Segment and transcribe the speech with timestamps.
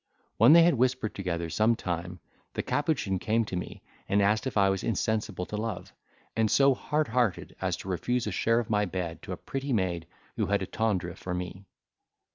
[0.37, 2.19] When they had whispered together some time,
[2.55, 5.93] the capuchin came to me, and asked if I was insensible to love,
[6.35, 9.71] and so hard hearted as to refuse a share of my bed to a pretty
[9.71, 11.65] maid who had a tendre for me?